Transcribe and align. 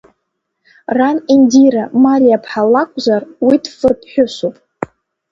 Ран 0.97 1.17
Индира 1.33 1.83
Малиа-ԥҳа 2.03 2.63
лакәзар, 2.71 3.23
уи 3.45 3.55
дфырԥҳәысуп. 3.63 4.55